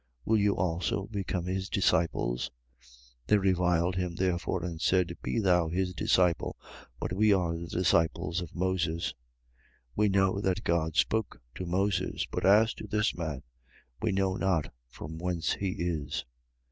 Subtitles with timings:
[0.25, 2.49] Will you also become his disciples?
[2.81, 2.91] 9:28.
[3.27, 6.57] They reviled him therefore and said: Be thou his disciple;
[6.99, 9.13] but we are the disciples of Moses.
[9.89, 9.91] 9:29.
[9.97, 13.43] We know that God spoke to Moses: but as to this man,
[14.01, 16.25] we know not from whence he is.